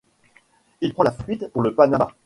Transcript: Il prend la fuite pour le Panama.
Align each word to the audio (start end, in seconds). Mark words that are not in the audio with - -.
Il 0.81 0.95
prend 0.95 1.03
la 1.03 1.11
fuite 1.11 1.49
pour 1.51 1.61
le 1.61 1.75
Panama. 1.75 2.07